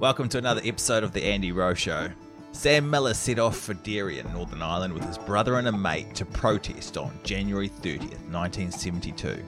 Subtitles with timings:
[0.00, 2.08] Welcome to another episode of The Andy Rowe Show.
[2.52, 6.14] Sam Millar set off for Derry in Northern Ireland with his brother and a mate
[6.14, 9.44] to protest on January 30th, 1972.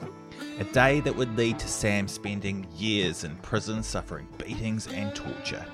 [0.58, 5.64] A day that would lead to Sam spending years in prison suffering beatings and torture.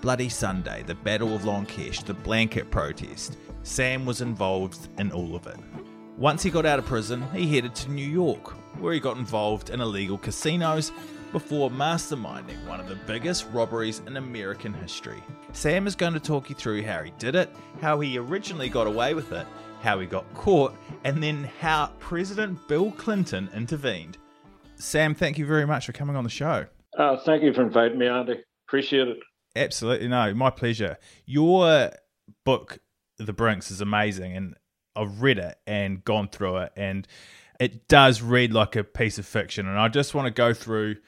[0.00, 3.36] Bloody Sunday, the Battle of Long Kesh, the blanket protest.
[3.62, 5.58] Sam was involved in all of it.
[6.16, 9.68] Once he got out of prison, he headed to New York, where he got involved
[9.68, 10.92] in illegal casinos
[11.34, 15.20] before masterminding one of the biggest robberies in American history.
[15.52, 18.86] Sam is going to talk you through how he did it, how he originally got
[18.86, 19.44] away with it,
[19.82, 24.16] how he got caught, and then how President Bill Clinton intervened.
[24.76, 26.66] Sam, thank you very much for coming on the show.
[26.96, 28.40] Uh, thank you for inviting me, Andy.
[28.68, 29.18] Appreciate it.
[29.56, 30.06] Absolutely.
[30.06, 30.98] No, my pleasure.
[31.26, 31.90] Your
[32.44, 32.78] book,
[33.18, 34.54] The Brinks, is amazing, and
[34.94, 37.08] I've read it and gone through it, and
[37.58, 39.66] it does read like a piece of fiction.
[39.66, 40.98] And I just want to go through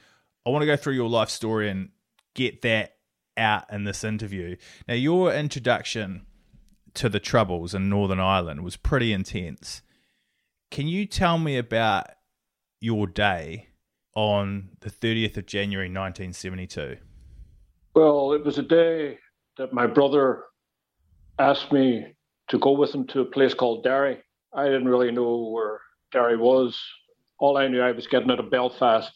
[0.47, 1.89] I want to go through your life story and
[2.33, 2.95] get that
[3.35, 4.55] out in this interview.
[4.87, 6.25] Now, your introduction
[6.93, 9.81] to the Troubles in Northern Ireland was pretty intense.
[10.71, 12.07] Can you tell me about
[12.79, 13.67] your day
[14.15, 16.95] on the 30th of January 1972?
[17.93, 19.17] Well, it was a day
[19.57, 20.45] that my brother
[21.39, 22.15] asked me
[22.47, 24.19] to go with him to a place called Derry.
[24.53, 25.81] I didn't really know where
[26.13, 26.79] Derry was.
[27.37, 29.11] All I knew I was getting out of Belfast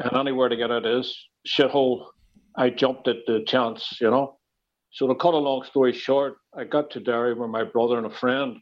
[0.00, 0.84] and anywhere to get out
[1.46, 2.06] shithole,
[2.56, 4.38] I jumped at the chance, you know.
[4.92, 8.06] So to cut a long story short, I got to Derry with my brother and
[8.06, 8.56] a friend,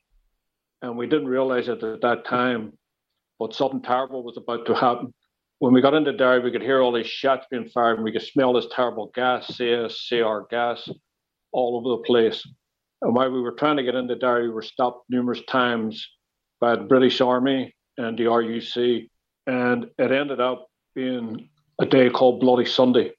[0.82, 2.72] and we didn't realize it at that time,
[3.38, 5.14] but something terrible was about to happen.
[5.60, 8.12] When we got into Derry, we could hear all these shots being fired, and we
[8.12, 10.88] could smell this terrible gas, CSCR gas,
[11.52, 12.46] all over the place.
[13.00, 16.06] And while we were trying to get into Derry, we were stopped numerous times
[16.60, 19.08] by the British Army and the RUC,
[19.46, 23.12] and it ended up being a day called Bloody Sunday,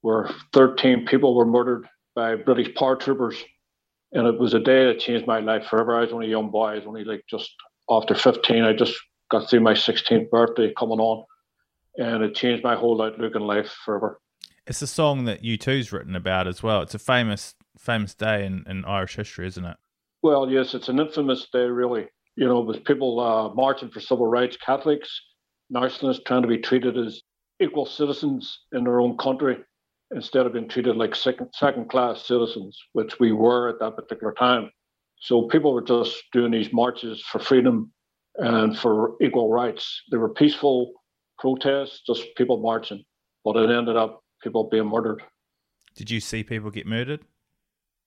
[0.00, 3.36] where 13 people were murdered by British paratroopers.
[4.12, 5.96] And it was a day that changed my life forever.
[5.96, 6.66] I was only a young boy.
[6.66, 7.50] I was only like just
[7.90, 8.62] after 15.
[8.62, 8.94] I just
[9.30, 11.24] got through my 16th birthday coming on.
[11.96, 14.20] And it changed my whole outlook in life forever.
[14.66, 16.80] It's a song that U2's written about as well.
[16.82, 19.76] It's a famous famous day in, in Irish history, isn't it?
[20.22, 22.06] Well, yes, it's an infamous day, really.
[22.36, 25.20] You know, with people uh, marching for civil rights, Catholics,
[25.74, 27.20] nationalists trying to be treated as
[27.60, 29.58] equal citizens in their own country
[30.14, 34.32] instead of being treated like second, second class citizens, which we were at that particular
[34.32, 34.70] time.
[35.20, 37.92] So people were just doing these marches for freedom
[38.36, 40.02] and for equal rights.
[40.10, 40.92] They were peaceful
[41.38, 43.02] protests, just people marching,
[43.44, 45.22] but it ended up people being murdered.
[45.96, 47.20] Did you see people get murdered?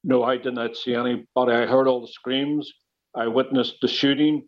[0.04, 1.54] No, I did not see anybody.
[1.54, 2.72] I heard all the screams.
[3.16, 4.48] I witnessed the shooting.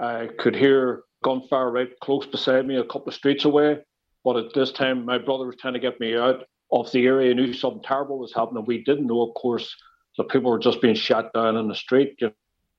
[0.00, 3.78] I could hear gunfire right close beside me, a couple of streets away.
[4.22, 7.28] But at this time, my brother was trying to get me out of the area.
[7.28, 8.64] He knew something terrible was happening.
[8.66, 9.74] We didn't know, of course,
[10.16, 12.16] that people were just being shot down in the street.
[12.20, 12.32] You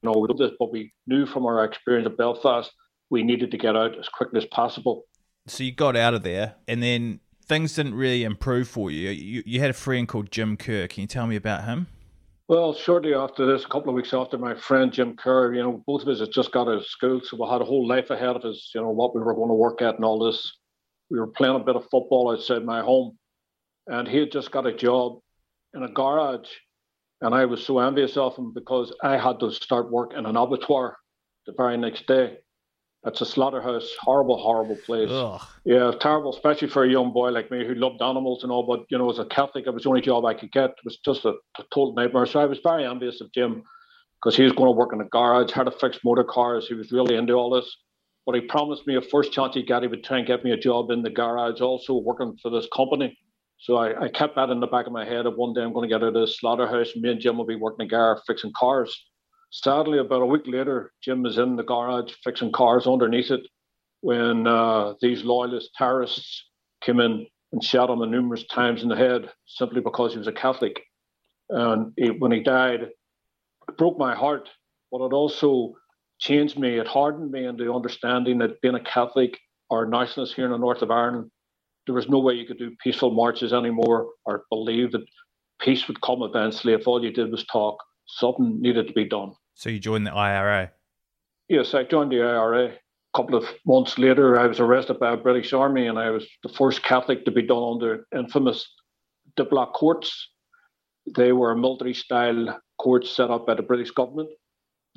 [0.03, 2.71] know, we know this, but we knew from our experience at Belfast,
[3.09, 5.03] we needed to get out as quickly as possible.
[5.47, 9.09] So you got out of there, and then things didn't really improve for you.
[9.09, 10.87] You, you had a friend called Jim Kerr.
[10.87, 11.87] Can you tell me about him?
[12.47, 15.83] Well, shortly after this, a couple of weeks after, my friend Jim Kerr, you know,
[15.87, 18.11] both of us had just got out of school, so we had a whole life
[18.11, 20.55] ahead of us, you know, what we were going to work at and all this.
[21.09, 23.17] We were playing a bit of football outside my home,
[23.87, 25.21] and he had just got a job
[25.73, 26.49] in a garage.
[27.21, 30.37] And I was so envious of him because I had to start work in an
[30.37, 30.97] abattoir
[31.47, 32.37] the very next day.
[33.05, 35.09] It's a slaughterhouse, horrible, horrible place.
[35.11, 35.41] Ugh.
[35.63, 38.65] Yeah, terrible, especially for a young boy like me who loved animals and all.
[38.65, 40.71] But you know, as a Catholic, it was the only job I could get.
[40.71, 41.29] It was just a,
[41.59, 42.25] a total nightmare.
[42.25, 43.63] So I was very envious of Jim
[44.15, 46.67] because he was going to work in a garage, how to fix motor cars.
[46.67, 47.75] He was really into all this.
[48.25, 50.51] But he promised me a first chance he got, he would try and get me
[50.51, 53.15] a job in the garage, also working for this company.
[53.59, 55.73] So I, I kept that in the back of my head of one day I'm
[55.73, 57.87] going to get out of the slaughterhouse and me and Jim will be working in
[57.87, 59.05] a garage fixing cars.
[59.63, 63.47] Sadly, about a week later, Jim was in the garage fixing cars underneath it
[64.01, 66.43] when uh, these loyalist terrorists
[66.81, 70.33] came in and shot him numerous times in the head simply because he was a
[70.33, 70.81] Catholic.
[71.49, 74.49] And he, when he died, it broke my heart,
[74.91, 75.75] but it also
[76.19, 76.77] changed me.
[76.77, 80.81] It hardened me into understanding that being a Catholic or nationalist here in the north
[80.81, 81.31] of Ireland,
[81.85, 85.05] there was no way you could do peaceful marches anymore or believe that
[85.61, 87.77] peace would come eventually if all you did was talk.
[88.05, 89.33] Something needed to be done.
[89.55, 90.71] So you joined the IRA?
[91.47, 92.65] Yes, I joined the IRA.
[92.67, 92.77] A
[93.17, 96.49] couple of months later, I was arrested by a British Army, and I was the
[96.49, 98.67] first Catholic to be done under infamous
[99.37, 100.29] Diplock courts.
[101.15, 104.29] They were military-style courts set up by the British government,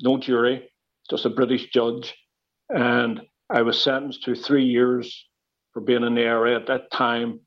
[0.01, 0.69] no jury,
[1.09, 2.13] just a British judge,
[2.69, 5.25] and I was sentenced to three years
[5.71, 6.55] for being in the IRA.
[6.55, 7.39] At that time,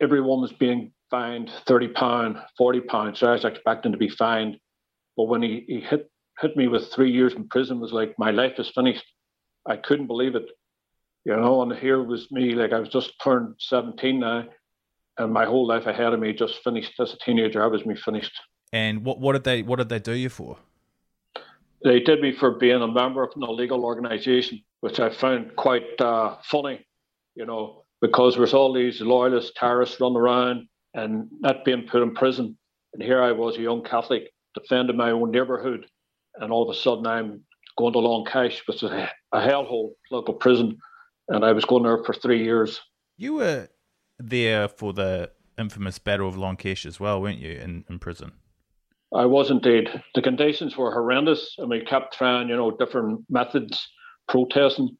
[0.00, 3.18] everyone was being fined thirty pound, forty pounds.
[3.18, 4.58] So I was expecting to be fined,
[5.16, 6.08] but when he, he hit
[6.40, 9.04] hit me with three years in prison was like my life is finished.
[9.66, 10.46] I couldn't believe it,
[11.24, 11.62] you know.
[11.62, 14.44] And here was me, like I was just turned 17 now,
[15.18, 17.62] and my whole life ahead of me just finished as a teenager.
[17.62, 18.32] I was me finished.
[18.72, 20.58] And what what did they what did they do you for?
[21.84, 26.00] They did me for being a member of an illegal organisation, which I found quite
[26.00, 26.84] uh, funny,
[27.34, 32.14] you know, because there's all these loyalist terrorists running around and not being put in
[32.14, 32.56] prison.
[32.94, 35.86] And here I was, a young Catholic, defending my own neighbourhood
[36.40, 37.40] and all of a sudden I'm
[37.76, 40.78] going to Long Kesh, which is a, a hellhole local prison,
[41.28, 42.80] and I was going there for three years.
[43.16, 43.68] You were
[44.18, 48.32] there for the infamous Battle of Long Kesh as well, weren't you, in, in prison?
[49.14, 49.88] I was indeed.
[50.14, 53.88] The conditions were horrendous, and we kept trying, you know, different methods,
[54.28, 54.96] protesting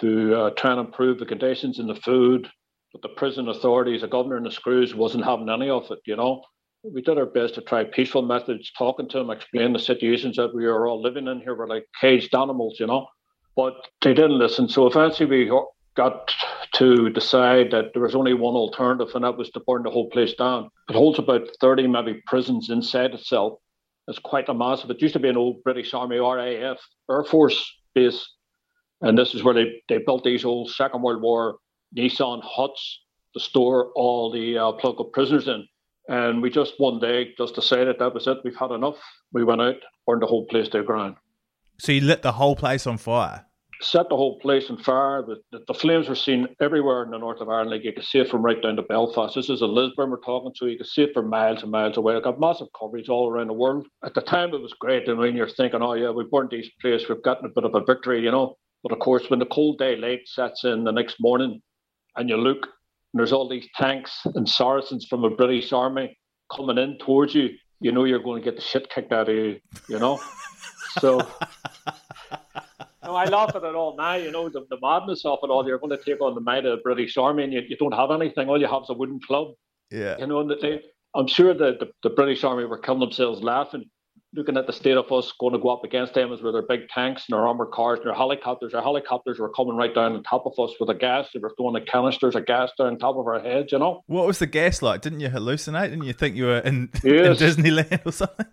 [0.00, 2.48] to uh, try and improve the conditions in the food.
[2.92, 6.16] But the prison authorities, the governor and the screws, wasn't having any of it, you
[6.16, 6.42] know
[6.82, 10.54] we did our best to try peaceful methods, talking to them, explain the situations that
[10.54, 11.56] we were all living in here.
[11.56, 13.08] We're like caged animals, you know.
[13.56, 14.68] But they didn't listen.
[14.68, 15.52] So eventually we
[15.96, 16.32] got
[16.74, 20.08] to decide that there was only one alternative, and that was to burn the whole
[20.10, 20.70] place down.
[20.88, 23.58] It holds about 30 maybe prisons inside itself.
[24.06, 24.90] It's quite a massive.
[24.90, 26.78] It used to be an old British Army RAF
[27.10, 28.26] Air Force base.
[29.00, 31.58] And this is where they, they built these old Second World War
[31.92, 33.00] Nissen huts
[33.34, 35.66] to store all the uh, political prisoners in.
[36.08, 38.38] And we just one day just decided that was it.
[38.42, 38.96] We've had enough.
[39.32, 39.76] We went out,
[40.06, 41.16] burned the whole place to the ground.
[41.78, 43.44] So you lit the whole place on fire?
[43.80, 45.22] Set the whole place on fire.
[45.22, 47.70] The, the, the, flames were seen everywhere in the north of Ireland.
[47.70, 49.36] Like you could see it from right down to Belfast.
[49.36, 50.66] This is a Lisburn we're talking to.
[50.66, 52.16] You could see it for miles and miles away.
[52.16, 53.86] It got massive coverage all around the world.
[54.04, 55.08] At the time, it was great.
[55.08, 57.74] I mean, you're thinking, oh, yeah, we burned these place, we've gotten a bit of
[57.74, 58.56] a victory, you know.
[58.82, 61.60] But of course, when the cold day late sets in the next morning
[62.16, 62.66] and you look
[63.12, 66.16] and there's all these tanks and Saracens from the British Army
[66.54, 67.50] coming in towards you,
[67.80, 70.20] you know you're going to get the shit kicked out of you, you know?
[71.00, 71.18] so
[73.04, 75.66] no, I laugh at it all now, you know, the, the madness of it all.
[75.66, 77.94] You're going to take on the might of the British Army and you, you don't
[77.94, 78.48] have anything.
[78.48, 79.48] All you have is a wooden club.
[79.90, 80.18] Yeah.
[80.18, 80.82] You know, and they,
[81.14, 83.88] I'm sure that the, the British Army were killing themselves laughing
[84.34, 86.62] looking at the state of us going to go up against them is with their
[86.62, 88.74] big tanks and their armored cars and their helicopters.
[88.74, 91.28] Our helicopters were coming right down on top of us with the gas.
[91.32, 94.02] They were throwing the canisters of gas down on top of our heads, you know.
[94.06, 95.00] What was the gas like?
[95.00, 95.90] Didn't you hallucinate?
[95.90, 97.40] Didn't you think you were in, yes.
[97.40, 98.46] in Disneyland or something?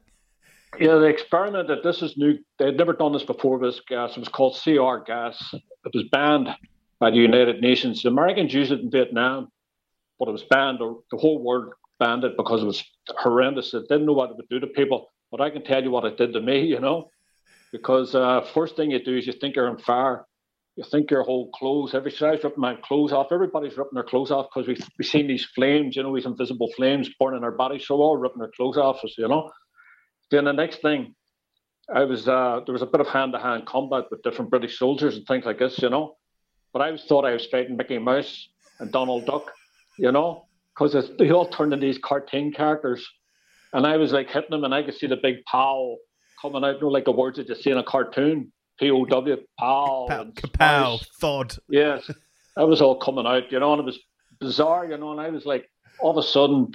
[0.79, 2.37] Yeah, the experiment that this is new.
[2.59, 3.59] They had never done this before.
[3.59, 5.53] This gas it was called CR gas.
[5.53, 6.49] It was banned
[6.99, 8.03] by the United Nations.
[8.03, 9.49] The Americans used it in Vietnam,
[10.19, 10.81] but it was banned.
[10.81, 13.73] Or the whole world banned it because it was horrendous.
[13.73, 15.11] It didn't know what it would do to people.
[15.31, 17.09] But I can tell you what it did to me, you know,
[17.71, 20.25] because uh, first thing you do is you think you're on fire.
[20.75, 23.27] You think your whole clothes, every was ripping my clothes off.
[23.31, 26.69] Everybody's ripping their clothes off because we've, we've seen these flames, you know, these invisible
[26.75, 27.87] flames burning our bodies.
[27.87, 29.49] So we're all ripping their clothes off us, you know.
[30.31, 31.15] Then the next thing,
[31.93, 34.77] I was uh, there was a bit of hand to hand combat with different British
[34.77, 36.17] soldiers and things like this, you know.
[36.73, 39.51] But I was thought I was fighting Mickey Mouse and Donald Duck,
[39.97, 43.07] you know, because they all turned into these cartoon characters.
[43.75, 45.97] And I was like hitting him, and I could see the big pow
[46.41, 48.51] coming out, you know, like the words that you see in a cartoon.
[48.79, 50.07] P O W, pow.
[50.59, 51.55] Pow, thud.
[51.69, 52.09] Yes,
[52.55, 53.99] that was all coming out, you know, and it was
[54.39, 55.11] bizarre, you know.
[55.11, 55.65] And I was like,
[56.01, 56.71] all of a sudden,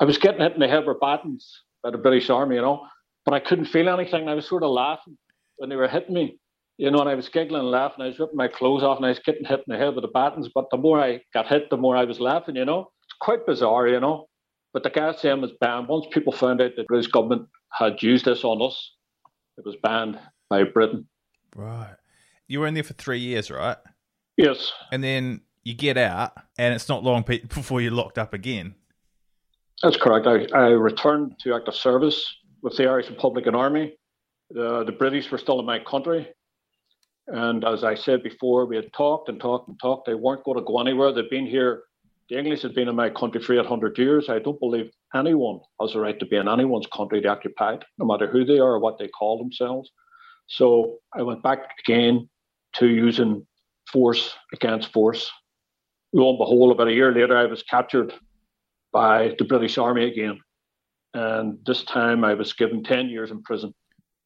[0.00, 2.86] I was getting hit in the head with batons by the British Army, you know,
[3.24, 4.28] but I couldn't feel anything.
[4.28, 5.18] I was sort of laughing
[5.56, 6.38] when they were hitting me,
[6.78, 8.02] you know, and I was giggling and laughing.
[8.02, 10.02] I was ripping my clothes off and I was getting hit in the head with
[10.02, 10.48] the batons.
[10.54, 12.90] But the more I got hit, the more I was laughing, you know.
[13.04, 14.26] It's quite bizarre, you know.
[14.76, 15.88] But the gas M was banned.
[15.88, 18.92] Once people found out that the British government had used this on us,
[19.56, 21.08] it was banned by Britain.
[21.54, 21.94] Right.
[22.46, 23.78] You were in there for three years, right?
[24.36, 24.74] Yes.
[24.92, 28.74] And then you get out, and it's not long before you're locked up again.
[29.82, 30.26] That's correct.
[30.26, 33.96] I, I returned to active service with the Irish Republican Army.
[34.50, 36.28] The, the British were still in my country.
[37.28, 40.06] And as I said before, we had talked and talked and talked.
[40.06, 41.12] They weren't going to go anywhere.
[41.14, 41.84] They'd been here.
[42.28, 44.28] The English had been in my country for 800 years.
[44.28, 48.06] I don't believe anyone has a right to be in anyone's country they occupied, no
[48.06, 49.90] matter who they are or what they call themselves.
[50.48, 52.28] So I went back again
[52.74, 53.46] to using
[53.92, 55.30] force against force.
[56.12, 58.12] Lo and behold, about a year later, I was captured
[58.92, 60.40] by the British Army again.
[61.14, 63.72] And this time I was given 10 years in prison.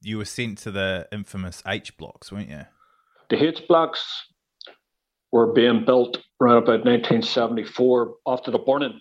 [0.01, 2.63] You were sent to the infamous H blocks, weren't you?
[3.29, 4.05] The H blocks
[5.33, 9.01] were being built around about 1974 after the burning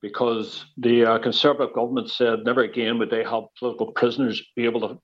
[0.00, 4.80] because the uh, Conservative government said never again would they have political prisoners be able
[4.80, 4.98] to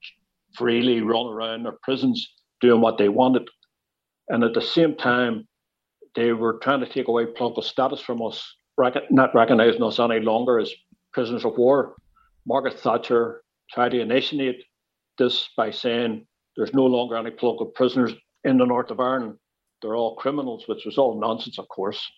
[0.55, 3.49] freely run around their prisons doing what they wanted.
[4.29, 5.47] And at the same time,
[6.15, 8.45] they were trying to take away political status from us,
[9.11, 10.73] not recognizing us any longer as
[11.13, 11.95] prisoners of war.
[12.47, 14.65] Margaret Thatcher tried to initiate
[15.17, 16.27] this by saying
[16.57, 18.13] there's no longer any political prisoners
[18.45, 19.37] in the north of Ireland.
[19.83, 22.11] They're all criminals, which was all nonsense, of course.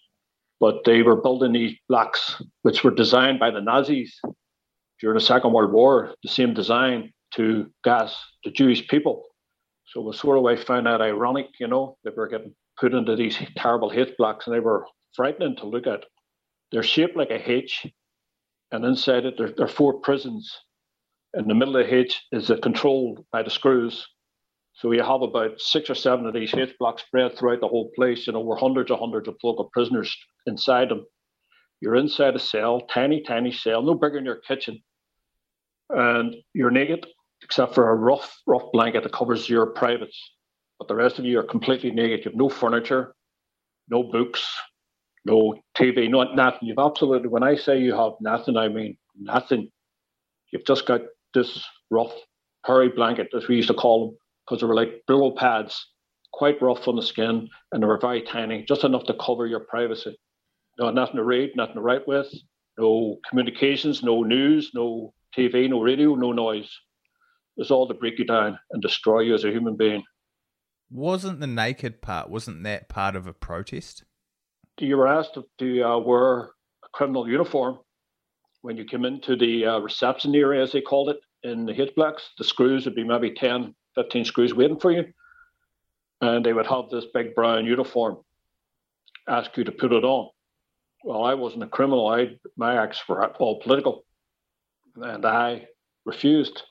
[0.61, 4.21] But they were building these blocks, which were designed by the Nazis
[5.01, 9.25] during the Second World War, the same design to gas the Jewish people.
[9.87, 13.17] So we sort of I found that ironic, you know, they were getting put into
[13.17, 16.05] these terrible H blocks and they were frightening to look at.
[16.71, 17.87] They're shaped like a H,
[18.71, 20.57] and inside it there, there are four prisons.
[21.35, 24.07] In the middle of the H is a controlled by the screws.
[24.81, 27.91] So you have about six or seven of these H blocks spread throughout the whole
[27.95, 28.27] place.
[28.27, 31.05] You know, we're hundreds and hundreds of local prisoners inside them.
[31.83, 34.83] You're inside a cell, tiny, tiny cell, no bigger than your kitchen.
[35.91, 37.07] And you're naked
[37.43, 40.19] except for a rough, rough blanket that covers your privates.
[40.79, 42.25] But the rest of you are completely naked.
[42.25, 43.15] You have no furniture,
[43.91, 44.47] no books,
[45.27, 46.69] no TV, no nothing.
[46.69, 49.71] You've absolutely, when I say you have nothing, I mean nothing.
[50.53, 51.03] You've just got
[51.35, 52.15] this rough,
[52.65, 54.17] hairy blanket, as we used to call them,
[54.51, 55.87] because they were like Brillo pads,
[56.33, 59.61] quite rough on the skin, and they were very tiny, just enough to cover your
[59.61, 60.19] privacy.
[60.79, 62.27] No, nothing to read, nothing to write with,
[62.77, 66.71] no communications, no news, no TV, no radio, no noise
[67.59, 70.03] is all to break you down and destroy you as a human being.
[70.91, 74.05] Wasn't the naked part, wasn't that part of a protest?
[74.79, 77.79] You were asked to uh, wear a criminal uniform
[78.63, 81.95] when you came into the uh, reception area, as they called it, in the H
[81.95, 82.31] blocks.
[82.39, 85.05] The screws would be maybe 10, 15 screws waiting for you.
[86.21, 88.19] And they would have this big brown uniform,
[89.29, 90.29] ask you to put it on.
[91.03, 92.09] Well, I wasn't a criminal.
[92.09, 94.05] I my acts were all political,
[94.97, 95.67] and I
[96.05, 96.63] refused.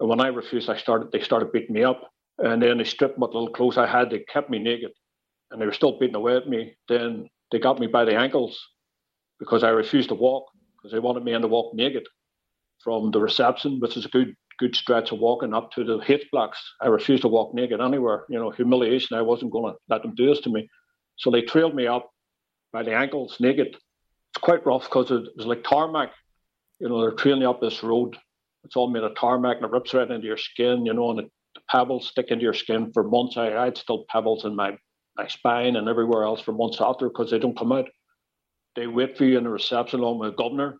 [0.00, 1.12] And when I refused, I started.
[1.12, 4.10] They started beating me up, and then they stripped what little clothes I had.
[4.10, 4.90] They kept me naked,
[5.50, 6.74] and they were still beating away at me.
[6.88, 8.58] Then they got me by the ankles
[9.38, 10.46] because I refused to walk
[10.76, 12.06] because they wanted me in to walk naked
[12.82, 16.26] from the reception, which is a good good stretch of walking up to the H
[16.30, 16.62] blocks.
[16.80, 18.24] I refused to walk naked anywhere.
[18.28, 19.16] You know, humiliation.
[19.16, 20.68] I wasn't going to let them do this to me.
[21.16, 22.10] So they trailed me up
[22.72, 23.68] by the ankles naked.
[23.68, 26.12] It's quite rough because it was like tarmac.
[26.78, 28.16] You know, they're trailing you up this road
[28.64, 31.18] it's all made of tarmac and it rips right into your skin, you know, and
[31.18, 33.36] the, the pebbles stick into your skin for months.
[33.36, 34.76] I, I had still pebbles in my,
[35.16, 37.88] my spine and everywhere else for months after because they don't come out.
[38.76, 40.78] They wait for you in the reception along with the governor.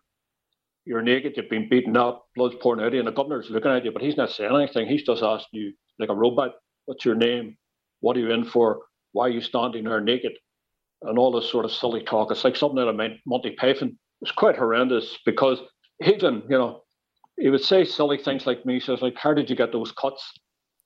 [0.85, 3.71] You're naked, you've been beaten up, blood's pouring out of you, and the governor's looking
[3.71, 4.87] at you, but he's not saying anything.
[4.87, 7.57] He's just asking you, like a robot, what's your name?
[7.99, 8.81] What are you in for?
[9.11, 10.33] Why are you standing there naked?
[11.03, 12.31] And all this sort of silly talk.
[12.31, 13.97] It's like something out of Monty Python.
[14.21, 15.59] It's quite horrendous because
[16.03, 16.83] even, you know,
[17.39, 18.75] he would say silly things like me.
[18.75, 20.31] He says, like, how did you get those cuts?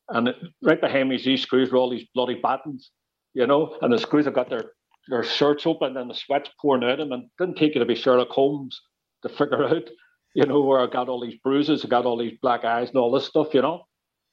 [0.09, 2.91] And right behind me, these screws were all these bloody buttons,
[3.33, 4.71] you know, and the screws have got their,
[5.07, 7.11] their shirts open and the sweat's pouring out of them.
[7.11, 8.79] And didn't take you to be Sherlock Holmes
[9.27, 9.89] to figure out,
[10.33, 12.97] you know, where I got all these bruises, I got all these black eyes and
[12.97, 13.83] all this stuff, you know.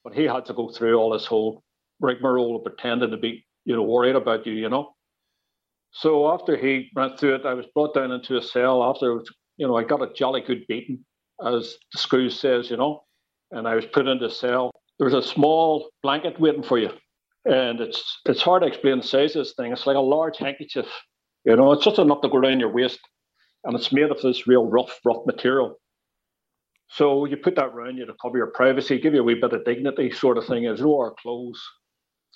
[0.05, 1.63] But he had to go through all this whole
[2.01, 4.95] rigmarole of pretending to be, you know, worried about you, you know.
[5.93, 8.83] So after he went through it, I was brought down into a cell.
[8.83, 9.23] After,
[9.57, 11.05] you know, I got a jolly good beating
[11.45, 13.05] as the screw says, you know.
[13.51, 14.71] And I was put into a cell.
[14.99, 16.91] There's a small blanket waiting for you.
[17.45, 19.73] And it's it's hard to explain the size of this thing.
[19.73, 20.87] It's like a large handkerchief.
[21.45, 23.01] You know, it's just enough to go around your waist.
[23.65, 25.79] And it's made of this real rough, rough material.
[26.89, 29.53] So you put that around you to cover your privacy, give you a wee bit
[29.53, 30.65] of dignity, sort of thing.
[30.65, 31.63] There's no our clothes.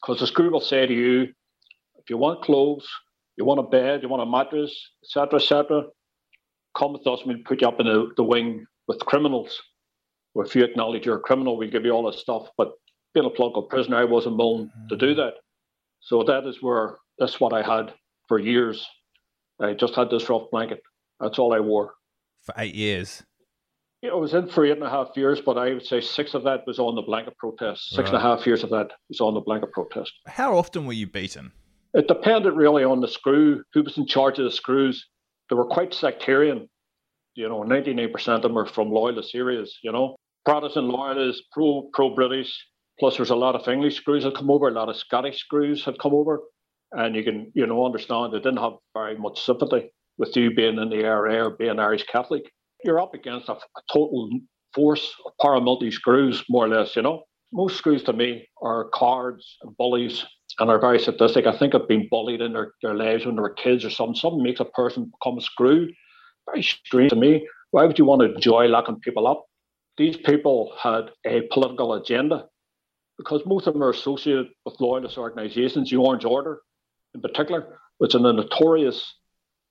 [0.00, 1.22] Because the screw will say to you,
[1.98, 2.88] if you want clothes,
[3.36, 5.84] you want a bed, you want a mattress, etc., etc.,
[6.76, 9.60] come with us and we'll put you up in the, the wing with criminals.
[10.36, 12.48] If you acknowledge you're a criminal, we give you all this stuff.
[12.58, 12.72] But
[13.14, 14.88] being a political prisoner, I wasn't willing mm-hmm.
[14.88, 15.34] to do that.
[16.00, 17.94] So that is where that's what I had
[18.28, 18.86] for years.
[19.60, 20.82] I just had this rough blanket.
[21.20, 21.94] That's all I wore.
[22.44, 23.22] for eight years.
[24.02, 26.34] Yeah, I was in for eight and a half years, but I would say six
[26.34, 27.90] of that was on the blanket protest.
[27.90, 28.08] Six right.
[28.08, 30.12] and a half years of that was on the blanket protest.
[30.26, 31.52] How often were you beaten?
[31.94, 35.06] It depended really on the screw, who was in charge of the screws.
[35.48, 36.68] They were quite sectarian.
[37.34, 40.16] You know, 99% of them are from loyalist areas, you know.
[40.44, 42.54] Protestant loyalists, pro pro British,
[43.00, 45.84] plus there's a lot of English screws that come over, a lot of Scottish screws
[45.84, 46.42] had come over.
[46.92, 50.78] And you can, you know, understand they didn't have very much sympathy with you being
[50.78, 52.42] in the IRA or being Irish Catholic.
[52.84, 54.30] You're up against a, a total
[54.74, 57.24] force of paramilitary screws, more or less, you know.
[57.52, 60.24] Most screws to me are cards and bullies
[60.58, 61.46] and are very sadistic.
[61.46, 64.14] I think have been bullied in their, their lives when they were kids or something.
[64.14, 65.88] Something makes a person become a screw.
[66.46, 67.46] Very strange to me.
[67.70, 69.44] Why would you want to enjoy locking people up?
[69.96, 72.46] These people had a political agenda
[73.18, 76.60] because most of them are associated with loyalist organizations, the Orange Order
[77.14, 79.14] in particular, which are the notorious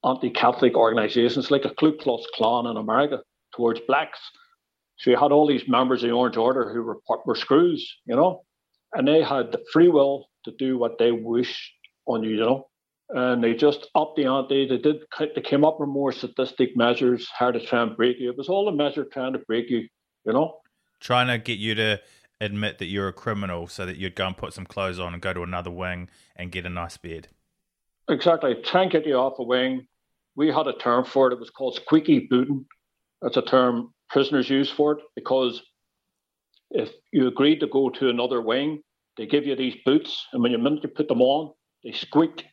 [0.06, 3.22] anti-Catholic organizations like a Ku Klux Klan in America
[3.56, 4.20] towards blacks.
[4.98, 8.16] So you had all these members of the Orange Order who were, were screws, you
[8.16, 8.44] know,
[8.94, 11.74] and they had the free will to do what they wish
[12.06, 12.68] on you, you know.
[13.10, 14.68] And they just upped the ante.
[14.68, 15.02] They did.
[15.20, 18.32] They came up with more sadistic measures, how to try and break you.
[18.32, 19.88] It was all a measure trying to break you,
[20.26, 20.58] you know.
[21.00, 22.02] Trying to get you to
[22.42, 25.22] admit that you're a criminal, so that you'd go and put some clothes on and
[25.22, 27.28] go to another wing and get a nice bed.
[28.10, 28.56] Exactly.
[28.64, 29.88] Try and get you off a wing.
[30.36, 31.34] We had a term for it.
[31.34, 32.66] It was called squeaky booting.
[33.22, 35.62] That's a term prisoners use for it because
[36.72, 38.82] if you agreed to go to another wing,
[39.18, 42.46] they give you these boots, and when you minute you put them on, they squeak,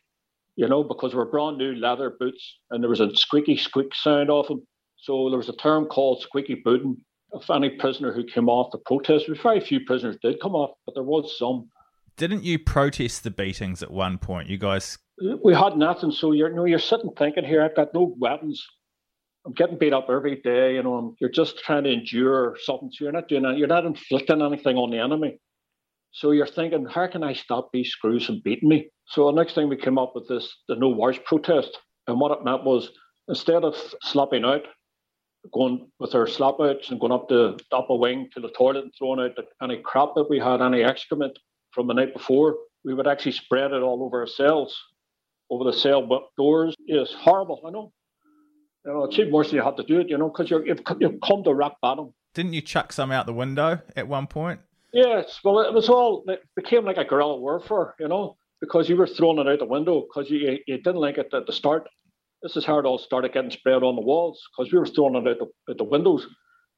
[0.54, 4.30] you know, because were brand new leather boots, and there was a squeaky squeak sound
[4.30, 4.66] off them.
[4.96, 6.96] So there was a term called squeaky booting.
[7.32, 10.94] If any prisoner who came off the protest, very few prisoners did come off, but
[10.94, 11.68] there was some.
[12.16, 14.48] Didn't you protest the beatings at one point?
[14.48, 14.98] You guys,
[15.42, 16.10] we had nothing.
[16.10, 18.64] So you're, you know, you're sitting thinking here, I've got no weapons.
[19.44, 20.74] I'm getting beat up every day.
[20.74, 22.90] You know, you're just trying to endure something.
[22.92, 23.56] So you're not doing that.
[23.56, 25.38] You're not inflicting anything on the enemy.
[26.12, 28.90] So you're thinking, how can I stop these screws from beating me?
[29.06, 31.76] So the next thing we came up with this, the no wars protest.
[32.06, 32.90] And what it meant was
[33.28, 34.62] instead of slapping out,
[35.52, 38.92] going with our slap outs and going up the of wing to the toilet and
[38.96, 41.36] throwing out any crap that we had, any excrement
[41.72, 44.78] from the night before, we would actually spread it all over our cells,
[45.52, 46.74] over the cell doors.
[46.88, 47.92] is horrible, I know.
[48.84, 51.44] You know, worse than you had to do it, you know, because you've, you've come
[51.44, 52.12] to rock bottom.
[52.34, 54.60] Didn't you chuck some out the window at one point?
[54.92, 58.96] Yes, well, it was all it became like a guerrilla warfare, you know, because you
[58.96, 61.88] were throwing it out the window because you you didn't like it at the start.
[62.42, 65.14] This is how it all started getting spread on the walls because we were throwing
[65.14, 66.26] it out the, out the windows,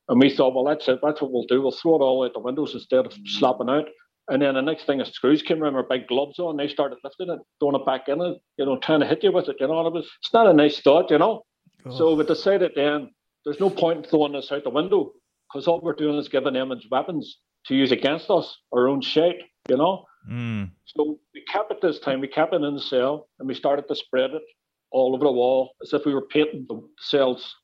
[0.08, 1.00] and we thought, well, that's it.
[1.02, 1.62] That's what we'll do.
[1.62, 3.86] We'll throw it all out the windows instead of slapping out.
[4.28, 6.56] And then the next thing, the screws came around with big gloves on.
[6.56, 9.32] They started lifting it, throwing it back in it, you know, trying to hit you
[9.32, 9.56] with it.
[9.60, 11.44] You know, and it was it's not a nice thought, you know.
[11.84, 11.98] Oh.
[11.98, 13.10] So we decided then
[13.44, 15.12] there's no point in throwing this out the window
[15.52, 19.36] because all we're doing is giving them weapons to use against us, our own shit,
[19.68, 20.04] you know?
[20.30, 20.70] Mm.
[20.84, 23.86] So we kept it this time, we kept it in the cell and we started
[23.88, 24.42] to spread it
[24.90, 27.54] all over the wall as if we were painting the cells.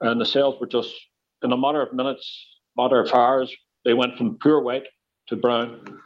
[0.00, 0.94] And the cells were just,
[1.42, 4.84] in a matter of minutes, matter of hours, they went from pure white
[5.32, 5.98] to brown.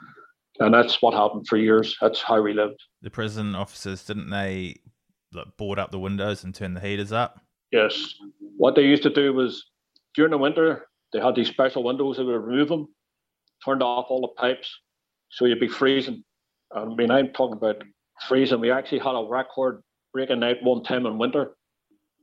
[0.58, 1.96] And that's what happened for years.
[2.00, 2.82] That's how we lived.
[3.02, 4.76] The prison officers, didn't they
[5.32, 7.40] like, board up the windows and turn the heaters up?
[7.70, 8.14] Yes.
[8.56, 9.64] What they used to do was
[10.14, 12.88] during the winter, they had these special windows, they would remove them
[13.64, 14.70] turned off all the pipes,
[15.30, 16.22] so you'd be freezing.
[16.74, 17.82] I mean, I'm talking about
[18.28, 18.60] freezing.
[18.60, 21.56] We actually had a record breaking night one time in winter,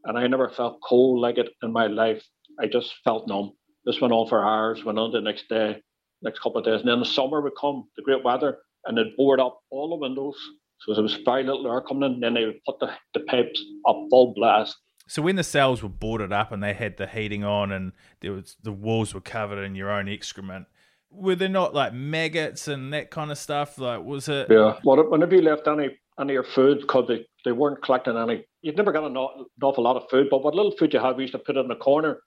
[0.06, 2.24] and I never felt cold like it in my life.
[2.60, 3.54] I just felt numb.
[3.86, 5.82] This went on for hours, went on the next day,
[6.24, 6.82] next couple of days.
[6.82, 9.96] And then the summer would come, the great weather, and they'd board up all the
[9.96, 10.36] windows.
[10.80, 12.20] So there was very little air coming in.
[12.20, 14.76] Then they would put the, the pipes up full blast.
[15.08, 18.32] So when the cells were boarded up and they had the heating on and there
[18.32, 20.66] was the walls were covered in your own excrement,
[21.10, 23.78] were there not like maggots and that kind of stuff?
[23.78, 24.48] Like, was it?
[24.50, 24.80] Yeah.
[24.84, 28.46] Well, whenever you left any any of your food, because they, they weren't collecting any,
[28.62, 30.28] you'd never got an, an awful lot of food.
[30.30, 32.20] But what little food you had, we used to put it in the corner.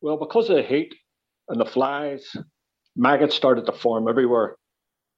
[0.00, 0.94] Well, because of the heat
[1.48, 2.24] and the flies,
[2.96, 4.56] maggots started to form everywhere.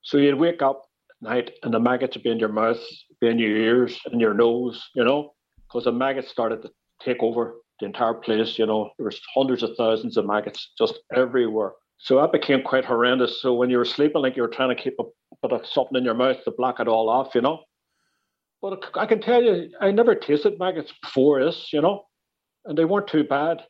[0.03, 2.81] So you'd wake up at night and the maggots would be in your mouth,
[3.21, 5.35] be in your ears, and your nose, you know,
[5.67, 6.71] because the maggots started to
[7.03, 8.59] take over the entire place.
[8.59, 11.73] You know, there was hundreds of thousands of maggots just everywhere.
[11.99, 13.41] So that became quite horrendous.
[13.41, 15.05] So when you were sleeping, like you were trying to keep a
[15.43, 17.63] bit of something in your mouth to block it all off, you know.
[18.63, 22.05] But I can tell you, I never tasted maggots before this, you know,
[22.65, 23.63] and they weren't too bad.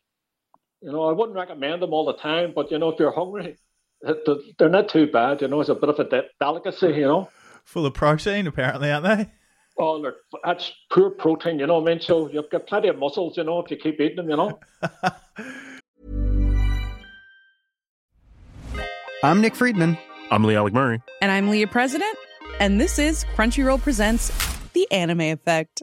[0.80, 3.56] You know, I wouldn't recommend them all the time, but you know, if you're hungry,
[4.02, 5.42] they're not too bad.
[5.42, 7.28] You know, it's a bit of a delicacy, you know.
[7.64, 9.30] Full of protein, apparently, aren't they?
[9.78, 12.00] Oh, look, that's poor protein, you know what I mean?
[12.00, 14.58] So you've got plenty of muscles, you know, if you keep eating them, you know.
[19.22, 19.98] I'm Nick Friedman.
[20.30, 21.02] I'm Lee Alec Murray.
[21.20, 22.16] And I'm Leah President.
[22.58, 24.32] And this is Crunchyroll Presents
[24.72, 25.82] The Anime Effect.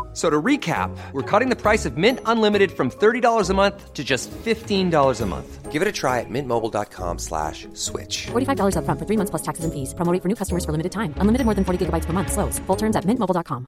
[0.11, 3.93] F- So to recap, we're cutting the price of Mint Unlimited from $30 a month
[3.93, 5.71] to just $15 a month.
[5.71, 8.27] Give it a try at mintmobile.com slash switch.
[8.31, 9.93] $45 upfront for three months plus taxes and fees.
[9.93, 11.13] Promo rate for new customers for limited time.
[11.15, 12.29] Unlimited more than 40 gigabytes per month.
[12.33, 12.59] Slows.
[12.67, 13.65] Full terms at mintmobile.com.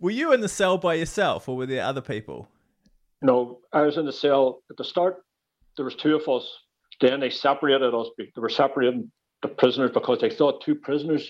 [0.00, 2.48] Were you in the cell by yourself, or were there other people?
[3.20, 5.16] No, I was in the cell at the start.
[5.76, 6.46] There was two of us.
[7.00, 8.06] Then they separated us.
[8.16, 9.10] They were separating
[9.42, 11.28] the prisoners because they thought two prisoners.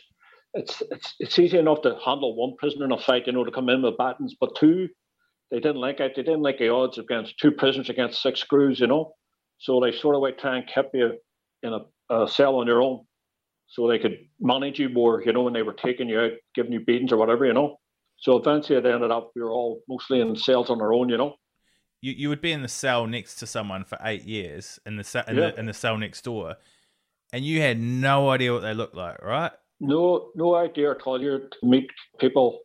[0.59, 3.51] It's it's it's easy enough to handle one prisoner in a fight, you know, to
[3.51, 4.89] come in with battens, but two,
[5.51, 6.13] they didn't like it.
[6.17, 9.13] They didn't like the odds against two prisoners against six screws, you know.
[9.59, 11.13] So they sort of like try and keep you
[11.63, 11.81] in a,
[12.15, 13.05] a cell on your own,
[13.69, 16.73] so they could manage you more, you know, when they were taking you out, giving
[16.73, 17.77] you beatings or whatever, you know.
[18.17, 21.19] So eventually, it ended up we were all mostly in cells on our own, you
[21.19, 21.35] know.
[22.01, 25.25] You you would be in the cell next to someone for eight years in the
[25.29, 25.51] in, Yeah.
[25.51, 26.57] the, in the cell next door,
[27.33, 29.53] and you had no idea what they looked like, right?
[29.81, 31.23] No, no idea at all.
[31.23, 32.61] You meet people,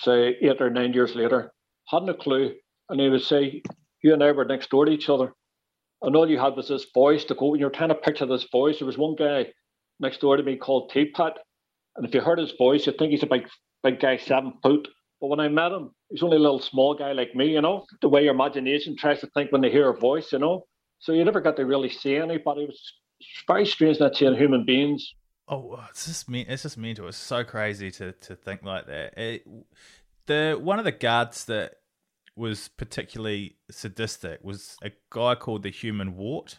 [0.00, 1.52] say eight or nine years later,
[1.88, 2.54] hadn't a clue,
[2.88, 3.62] and they would say,
[4.02, 5.34] "You and I were next door to each other,"
[6.02, 7.54] and all you had was this voice to go.
[7.54, 8.78] You're trying to picture this voice.
[8.78, 9.52] There was one guy
[9.98, 11.38] next door to me called Teapot,
[11.96, 13.48] and if you heard his voice, you'd think he's a big,
[13.82, 14.88] big guy, seven foot.
[15.20, 17.86] But when I met him, he's only a little small guy like me, you know.
[18.00, 20.66] The way your imagination tries to think when they hear a voice, you know.
[20.98, 22.64] So you never got to really see anybody.
[22.64, 22.92] It was
[23.46, 25.14] very strange not seeing human beings.
[25.52, 26.46] Oh, it's just me.
[26.48, 27.08] It's just mental.
[27.08, 29.18] It's so crazy to to think like that.
[29.18, 29.46] It,
[30.24, 31.74] the one of the guards that
[32.34, 36.58] was particularly sadistic was a guy called the Human Wart.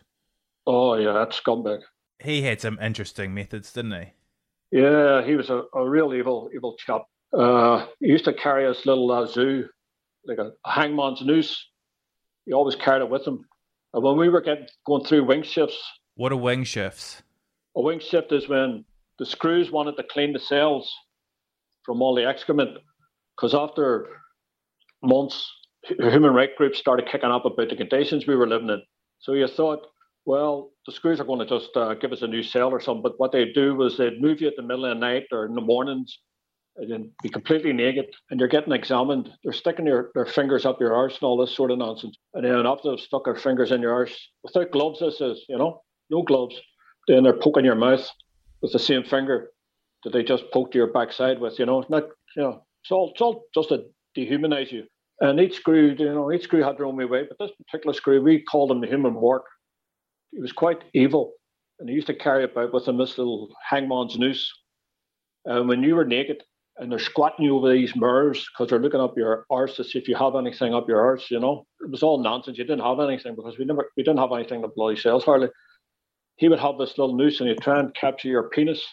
[0.68, 1.80] Oh yeah, that's scumbag.
[2.20, 4.78] He had some interesting methods, didn't he?
[4.80, 7.02] Yeah, he was a, a real evil, evil chap.
[7.36, 9.68] Uh, he used to carry his little uh, zoo,
[10.26, 11.68] like a, a hangman's noose.
[12.46, 13.44] He always carried it with him.
[13.96, 15.82] And when we were getting going through wing shifts,
[16.14, 17.24] What are wing shifts?
[17.76, 18.86] A wing shift is when
[19.20, 20.92] the screws wanted to clean the cells
[21.86, 22.78] from all the excrement.
[23.36, 24.08] Because after
[25.02, 25.52] months,
[25.84, 28.82] human rights groups started kicking up about the conditions we were living in.
[29.20, 29.88] So you thought,
[30.26, 33.04] well, the screws are going to just uh, give us a new cell or something.
[33.04, 35.46] But what they'd do was they'd move you at the middle of the night or
[35.46, 36.18] in the mornings
[36.76, 39.30] and then be completely naked and you're getting examined.
[39.44, 42.18] They're sticking their, their fingers up your arse and all this sort of nonsense.
[42.34, 45.58] And then after they've stuck their fingers in your arse, without gloves, this is, you
[45.58, 46.60] know, no gloves.
[47.08, 48.08] Then they're poking your mouth
[48.62, 49.50] with the same finger
[50.04, 51.82] that they just poked your backside with, you know.
[51.82, 52.04] It's not,
[52.36, 53.86] you know, it's all, it's all just to
[54.18, 54.86] dehumanize you.
[55.20, 58.22] And each screw, you know, each screw had their own way but this particular screw,
[58.22, 59.44] we called him the human wart.
[60.32, 61.34] He was quite evil.
[61.80, 64.52] And he used to carry about with him this little hangman's noose.
[65.46, 66.44] And when you were naked
[66.78, 70.00] and they're squatting you over these mirrors because they're looking up your arse to see
[70.00, 72.58] if you have anything up your arse, you know, it was all nonsense.
[72.58, 75.50] You didn't have anything because we never, we didn't have anything to bloody cells hardly.
[76.44, 78.86] He would have this little noose and he'd try and capture your penis,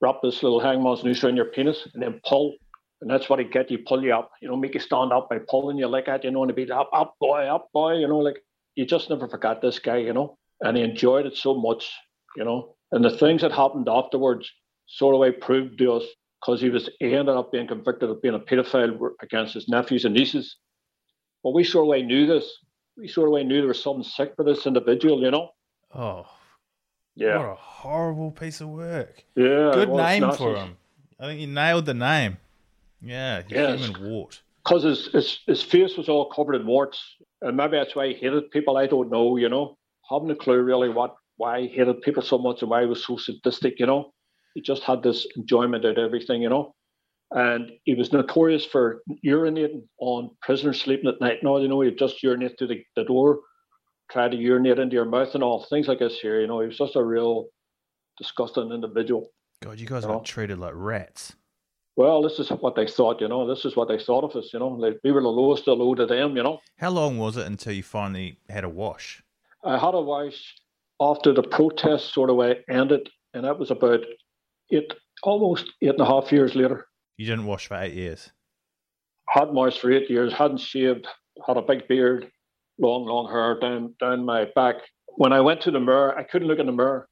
[0.00, 2.56] wrap this little hangman's noose around your penis and then pull.
[3.00, 5.30] And that's what he'd get you, pull you up, you know, make you stand up
[5.30, 7.98] by pulling you like that, you know, and he'd be up, up, boy, up, boy,
[7.98, 8.42] you know, like
[8.74, 11.88] you just never forgot this guy, you know, and he enjoyed it so much,
[12.36, 12.74] you know.
[12.90, 14.50] And the things that happened afterwards
[14.88, 16.04] sort of like proved to us
[16.40, 20.04] because he was he ended up being convicted of being a pedophile against his nephews
[20.04, 20.56] and nieces.
[21.44, 22.52] But we sort of way knew this.
[22.96, 25.50] We sort of way knew there was something sick with this individual, you know.
[25.94, 26.26] Oh,
[27.18, 29.24] Yeah, what a horrible piece of work.
[29.34, 29.72] yeah.
[29.74, 30.76] Good name for him.
[31.20, 32.36] I think you nailed the name.
[33.02, 33.80] Yeah, Yes.
[33.80, 34.40] Human Wart.
[34.64, 37.00] Because his, his his face was all covered in warts,
[37.42, 38.76] and maybe that's why he hated people.
[38.76, 39.76] I don't know, you know.
[40.10, 43.04] Haven't a clue really what why he hated people so much and why he was
[43.04, 44.12] so sadistic, you know.
[44.54, 46.74] He just had this enjoyment at everything, you know.
[47.30, 51.38] And he was notorious for urinating on prisoners sleeping at night.
[51.42, 53.40] No, you know, he'd just urinate through the, the door,
[54.10, 56.40] try to urinate into your mouth and all things like this here.
[56.40, 57.46] You know, he was just a real
[58.16, 59.30] disgusting individual.
[59.62, 60.22] God, you guys You got know?
[60.24, 61.34] treated like rats.
[61.96, 63.46] Well, this is what they thought, you know.
[63.52, 64.68] This is what they thought of us, you know.
[64.68, 66.60] Like we were the lowest of the low to them, you know.
[66.78, 69.20] How long was it until you finally had a wash?
[69.64, 70.54] I had a wash
[71.00, 74.00] after the protest sort of way ended, and that was about
[74.70, 74.92] eight,
[75.24, 76.86] almost eight and a half years later.
[77.16, 78.30] You didn't wash for eight years.
[79.28, 81.06] Had washed for eight years, hadn't shaved,
[81.46, 82.30] had a big beard,
[82.78, 84.76] long, long hair down down my back.
[85.16, 87.08] When I went to the mirror, I couldn't look in the mirror.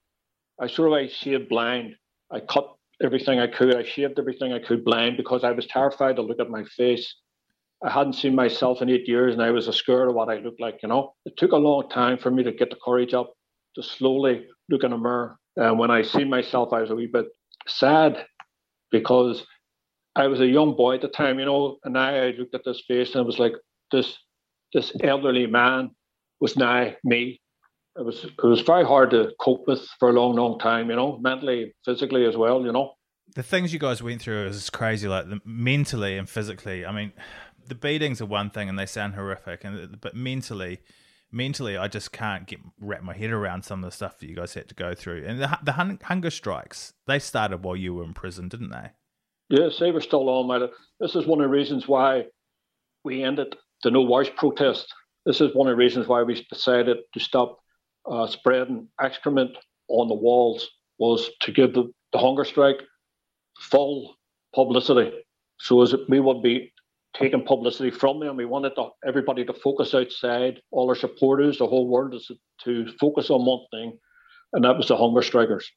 [0.60, 1.96] I sort of like shaved blind.
[2.30, 3.74] I cut everything I could.
[3.74, 7.14] I shaved everything I could blind because I was terrified to look at my face.
[7.84, 10.60] I hadn't seen myself in eight years and I was scared of what I looked
[10.60, 11.14] like, you know.
[11.26, 13.34] It took a long time for me to get the courage up
[13.74, 15.38] to slowly look in the mirror.
[15.56, 17.26] And when I seen myself, I was a wee bit
[17.66, 18.24] sad
[18.90, 19.44] because
[20.14, 22.64] I was a young boy at the time, you know, and now I looked at
[22.64, 23.52] this face and it was like
[23.92, 24.16] this
[24.76, 25.90] this elderly man
[26.38, 27.40] was now me.
[27.98, 30.96] It was it was very hard to cope with for a long, long time, you
[30.96, 32.92] know, mentally, physically as well, you know.
[33.34, 36.84] The things you guys went through is crazy, like the, mentally and physically.
[36.84, 37.12] I mean,
[37.66, 40.80] the beatings are one thing, and they sound horrific, and uh, but mentally,
[41.32, 44.36] mentally, I just can't get wrap my head around some of the stuff that you
[44.36, 45.24] guys had to go through.
[45.26, 48.90] And the, the hun- hunger strikes, they started while you were in prison, didn't they?
[49.48, 50.46] Yes, they were still on.
[50.46, 50.66] My,
[51.00, 52.26] this is one of the reasons why
[53.04, 53.56] we ended
[53.86, 54.92] the no wash protest.
[55.26, 57.60] This is one of the reasons why we decided to stop
[58.10, 60.68] uh, spreading excrement on the walls
[60.98, 62.80] was to give the, the hunger strike
[63.60, 64.16] full
[64.52, 65.12] publicity.
[65.60, 66.72] So as we would be
[67.14, 71.68] taking publicity from them, we wanted to, everybody to focus outside, all our supporters, the
[71.68, 72.28] whole world is
[72.64, 73.96] to focus on one thing,
[74.52, 75.70] and that was the hunger strikers.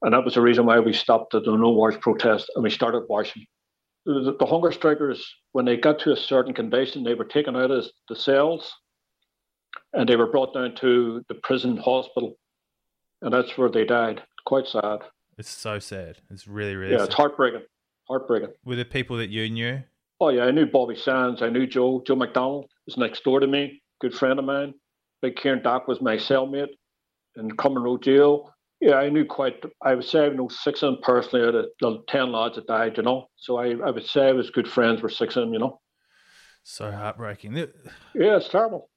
[0.00, 3.02] And that was the reason why we stopped the no wash protest and we started
[3.06, 3.44] washing.
[4.06, 7.70] The, the hunger strikers, when they got to a certain condition, they were taken out
[7.70, 8.72] of the cells
[9.92, 12.36] and they were brought down to the prison hospital.
[13.22, 14.22] And that's where they died.
[14.44, 14.98] Quite sad.
[15.38, 16.18] It's so sad.
[16.30, 17.06] It's really, really Yeah, sad.
[17.06, 17.62] it's heartbreaking.
[18.08, 18.50] Heartbreaking.
[18.64, 19.82] Were the people that you knew?
[20.20, 21.42] Oh yeah, I knew Bobby Sands.
[21.42, 22.02] I knew Joe.
[22.06, 23.82] Joe McDonnell was next door to me.
[24.00, 24.74] Good friend of mine.
[25.22, 26.68] Big Kieran Dock was my cellmate
[27.36, 28.53] in Crumlin Road Jail.
[28.80, 29.62] Yeah, I knew quite.
[29.82, 32.66] I would say I know six of them personally out of the ten lads that
[32.66, 32.96] died.
[32.96, 35.52] You know, so I, I would say I was good friends with six of them.
[35.52, 35.80] You know.
[36.64, 37.56] So heartbreaking.
[37.56, 37.66] Yeah,
[38.14, 38.90] it's terrible.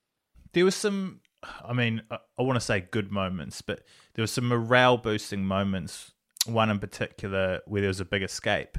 [0.54, 1.20] there was some,
[1.66, 5.46] I mean, I, I want to say good moments, but there was some morale boosting
[5.46, 6.12] moments.
[6.46, 8.78] One in particular where there was a big escape.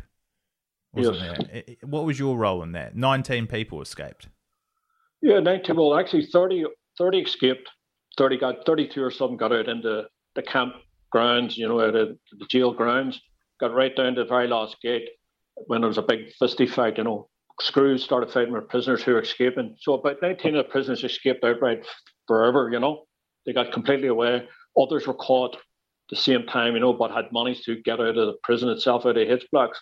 [0.94, 1.38] Wasn't Yes.
[1.52, 1.62] there?
[1.82, 2.96] What was your role in that?
[2.96, 4.28] 19 people escaped.
[5.20, 6.64] Yeah, 19, well, actually 30,
[6.96, 7.68] 30 escaped.
[8.16, 10.72] 30 got, 32 or something got out into the camp
[11.10, 13.20] grounds, you know, out of the jail grounds,
[13.60, 15.08] got right down to the very last gate
[15.66, 17.28] when there was a big fisty fight, you know.
[17.60, 19.74] Screws started fighting with prisoners who were escaping.
[19.80, 21.84] So about 19 of the prisoners escaped outright
[22.28, 23.04] forever, you know.
[23.44, 24.46] They got completely away.
[24.80, 25.56] Others were caught
[26.08, 29.06] the same time, you know, but had managed to get out of the prison itself,
[29.06, 29.80] out of H blocks.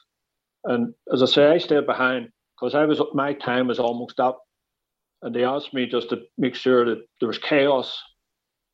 [0.65, 4.41] And as I say, I stayed behind because I was my time was almost up
[5.23, 8.01] and they asked me just to make sure that there was chaos,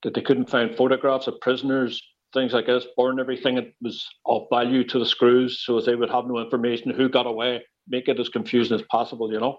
[0.03, 2.03] that they couldn't find photographs of prisoners,
[2.33, 5.95] things like this, burn everything that was of value to the screws, so as they
[5.95, 9.59] would have no information who got away, make it as confusing as possible, you know.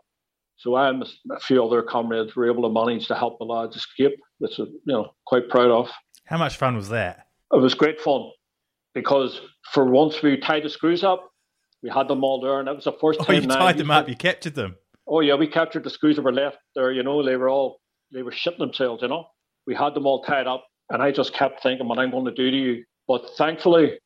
[0.58, 3.76] So I and a few other comrades were able to manage to help the lads
[3.76, 5.90] escape, which was, you know, quite proud of.
[6.26, 7.28] How much fun was that?
[7.52, 8.30] It was great fun
[8.94, 11.30] because for once we tied the screws up,
[11.82, 13.42] we had them all there, and that was the first Oh, time.
[13.42, 14.76] you now tied them up, you captured them.
[15.08, 16.92] Oh yeah, we captured the screws that were left there.
[16.92, 17.82] You know, they were all
[18.14, 19.02] they were shitting themselves.
[19.02, 19.26] You know,
[19.68, 22.32] we had them all tied up, and I just kept thinking what I'm going to
[22.32, 22.84] do to you.
[23.08, 24.00] But thankfully,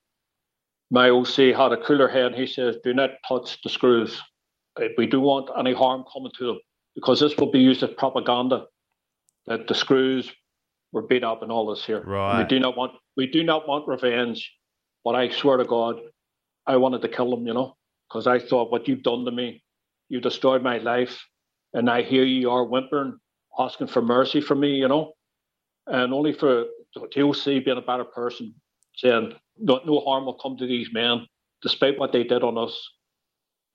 [0.90, 2.34] my OC had a cooler head.
[2.36, 4.22] He says, "Do not touch the screws.
[4.80, 6.60] Uh, We don't want any harm coming to them
[6.96, 8.66] because this will be used as propaganda
[9.46, 10.32] that the screws
[10.92, 12.02] were beat up and all this here.
[12.02, 12.40] Right.
[12.40, 14.52] We do not want we do not want revenge.
[15.04, 16.00] But I swear to God,
[16.66, 17.46] I wanted to kill them.
[17.46, 17.76] You know,
[18.08, 19.63] because I thought what you've done to me,
[20.10, 21.26] you destroyed my life,
[21.74, 23.18] and I hear you are whimpering,
[23.60, 24.76] asking for mercy from me.
[24.76, 25.13] You know,
[25.88, 28.54] and only for the OC being a better person,
[28.95, 31.26] saying no, no harm will come to these men,
[31.62, 32.76] despite what they did on us.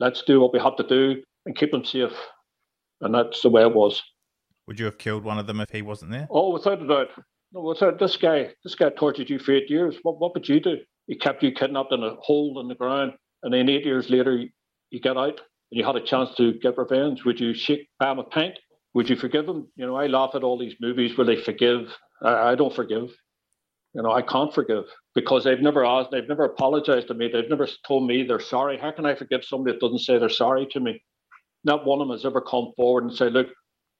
[0.01, 2.12] Let's do what we have to do and keep them safe.
[3.01, 4.03] And that's the way it was.
[4.66, 6.29] Would you have killed one of them if he wasn't there?
[6.31, 7.09] Oh, without a doubt.
[7.53, 9.96] No, without this guy, this guy tortured you for eight years.
[10.03, 10.79] What what would you do?
[11.07, 14.37] He kept you kidnapped in a hole in the ground, and then eight years later,
[14.37, 14.48] you,
[14.90, 17.25] you get out and you had a chance to get revenge.
[17.25, 18.59] Would you shake Bam a pint?
[18.95, 19.69] Would you forgive him?
[19.77, 21.89] You know, I laugh at all these movies where they forgive.
[22.23, 23.11] I, I don't forgive.
[23.95, 27.49] You know, I can't forgive because they've never asked, they've never apologized to me, they've
[27.49, 28.79] never told me they're sorry.
[28.79, 31.03] How can I forgive somebody that doesn't say they're sorry to me?
[31.65, 33.49] Not one of them has ever come forward and said, "Look,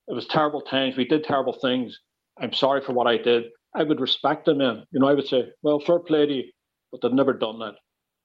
[0.09, 0.97] it was terrible times.
[0.97, 1.99] We did terrible things.
[2.41, 4.85] I'm sorry for what I did." I would respect them then.
[4.91, 6.51] You know, I would say, "Well, fair play to you,"
[6.91, 7.75] but they've never done that.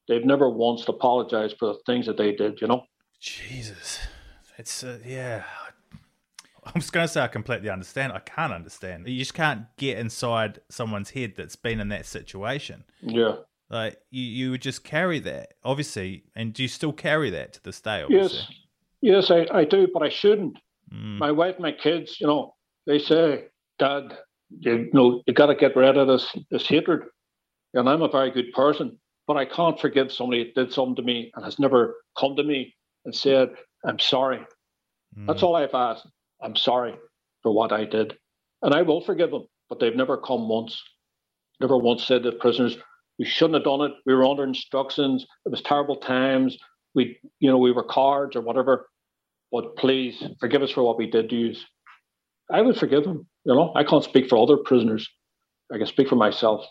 [0.08, 2.62] They've never once apologized for the things that they did.
[2.62, 2.84] You know.
[3.20, 4.00] Jesus,
[4.58, 5.44] it's uh, yeah.
[6.76, 8.14] I'm just going to say I completely understand.
[8.14, 9.08] I can't understand.
[9.08, 12.84] You just can't get inside someone's head that's been in that situation.
[13.02, 13.36] Yeah.
[13.70, 17.64] Like you, you would just carry that, obviously, and do you still carry that to
[17.64, 18.02] this day?
[18.02, 18.40] Obviously?
[19.02, 20.58] Yes, yes, I, I do, but I shouldn't.
[20.94, 21.18] Mm.
[21.18, 24.18] My wife, my kids, you know, they say, "Dad,
[24.50, 27.02] you know, you got to get rid of this this hatred."
[27.74, 31.02] And I'm a very good person, but I can't forgive somebody that did something to
[31.02, 33.50] me and has never come to me and said,
[33.86, 34.40] "I'm sorry."
[35.18, 35.28] Mm.
[35.28, 36.08] That's all I've asked.
[36.42, 36.96] I'm sorry
[37.44, 38.18] for what I did.
[38.62, 40.82] And I will forgive them, but they've never come once,
[41.60, 42.78] never once said to prisoners,
[43.20, 43.94] we shouldn't have done it.
[44.06, 45.26] We were under instructions.
[45.46, 46.58] It was terrible times.
[46.94, 48.88] We, you know, we were cards or whatever.
[49.52, 51.56] But please forgive us for what we did to you.
[52.52, 53.28] I would forgive them.
[53.44, 55.10] You know, I can't speak for other prisoners.
[55.74, 56.66] I can speak for myself.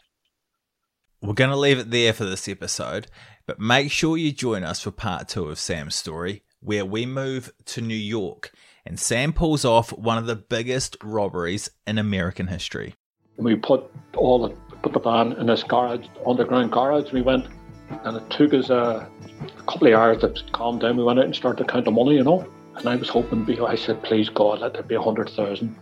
[1.20, 3.08] We're going to leave it there for this episode,
[3.46, 7.52] but make sure you join us for part two of Sam's story, where we move
[7.66, 8.52] to New York
[8.86, 12.94] and Sam pulls off one of the biggest robberies in American history.
[13.36, 13.84] We put
[14.16, 17.12] all the put the van in this garage, underground garage.
[17.12, 17.46] We went,
[18.04, 19.08] and it took us a,
[19.58, 20.96] a couple of hours to calm down.
[20.96, 22.46] We went out and started to count the money, you know.
[22.76, 25.76] And I was hoping, I said, please God, let there be a hundred thousand,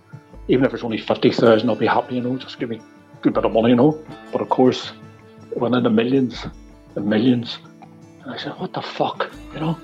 [0.48, 2.36] even if it's only fifty thousand, I'll be happy, you know.
[2.36, 4.02] Just give me a good bit of money, you know.
[4.32, 4.92] But of course,
[5.50, 6.46] it went into millions
[6.96, 7.58] and millions.
[8.22, 9.74] And I said, what the fuck, you know?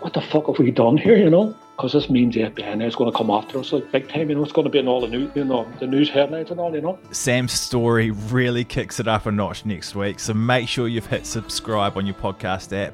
[0.00, 1.54] What the fuck have we done here, you know?
[1.80, 4.28] Because this means the FBI is going to come after us like big time.
[4.28, 6.50] You know, it's going to be in all the news, you know, the news headlines
[6.50, 6.74] and all.
[6.74, 6.98] You know.
[7.10, 11.24] Sam's story really kicks it up a notch next week, so make sure you've hit
[11.24, 12.92] subscribe on your podcast app,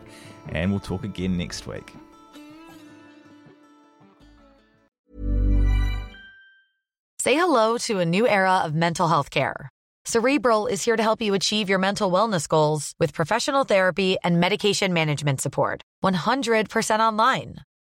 [0.50, 1.92] and we'll talk again next week.
[7.18, 9.68] Say hello to a new era of mental health care.
[10.04, 14.38] Cerebral is here to help you achieve your mental wellness goals with professional therapy and
[14.38, 15.82] medication management support.
[16.04, 17.56] 100% online